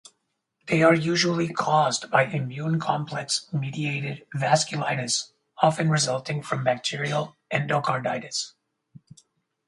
They 0.65 0.81
are 0.81 0.95
usually 0.95 1.49
caused 1.53 2.09
by 2.09 2.23
immune 2.25 2.79
complex 2.79 3.45
mediated 3.53 4.25
vasculitis 4.33 5.29
often 5.61 5.91
resulting 5.91 6.41
from 6.41 6.63
bacterial 6.63 7.37
endocarditis. 7.53 8.53